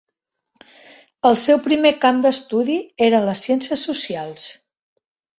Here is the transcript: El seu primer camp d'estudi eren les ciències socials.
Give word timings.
El 1.29 1.35
seu 1.41 1.59
primer 1.67 1.91
camp 2.05 2.21
d'estudi 2.23 2.77
eren 3.09 3.27
les 3.27 3.43
ciències 3.49 3.83
socials. 3.91 4.47